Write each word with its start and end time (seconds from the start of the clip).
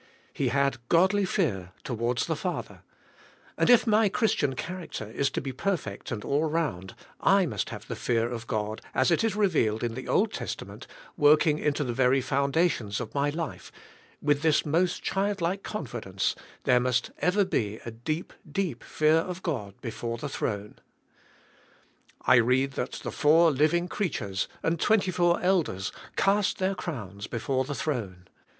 He 0.33 0.47
had 0.47 0.79
godly 0.89 1.25
fear 1.25 1.73
towards 1.83 2.25
the 2.25 2.35
Father, 2.35 2.81
and 3.55 3.69
if 3.69 3.85
my 3.85 4.09
Christian 4.09 4.55
character 4.55 5.07
is 5.07 5.29
to 5.29 5.41
be 5.41 5.51
perfect 5.51 6.11
and 6.11 6.25
all 6.25 6.41
around, 6.45 6.95
I 7.19 7.45
must 7.45 7.69
have 7.69 7.87
the 7.87 7.95
fear 7.95 8.27
of 8.27 8.47
God 8.47 8.81
as 8.95 9.11
it 9.11 9.23
is 9.23 9.35
revealed 9.35 9.83
in 9.83 9.93
the 9.93 10.07
Old 10.07 10.33
Testament, 10.33 10.87
working 11.17 11.59
into 11.59 11.83
the 11.83 11.93
very 11.93 12.19
foundations 12.19 12.99
of 12.99 13.13
my 13.13 13.29
life, 13.29 13.71
with 14.23 14.41
this 14.41 14.65
most 14.65 15.03
child 15.03 15.39
like 15.39 15.61
confidence 15.61 16.33
there 16.63 16.79
must 16.79 17.11
ever 17.19 17.45
be 17.45 17.79
a 17.85 17.91
deep, 17.91 18.33
deep 18.51 18.83
fear 18.83 19.17
of 19.17 19.43
God 19.43 19.79
before 19.81 20.17
the 20.17 20.29
CHRIST 20.29 20.39
BRINGING 20.39 20.59
US 20.63 20.73
TO 20.73 22.25
GOD. 22.25 22.27
131 22.39 22.43
throne. 22.43 22.47
I 22.47 22.47
read 22.47 22.71
that 22.71 23.03
the 23.03 23.11
four 23.11 23.51
living 23.51 23.87
creatures 23.87 24.47
and 24.63 24.79
twenty 24.79 25.11
four 25.11 25.39
elders 25.43 25.91
cast 26.15 26.57
their 26.57 26.73
crowns 26.73 27.27
before 27.27 27.65
the 27.65 27.75
throne. 27.75 28.25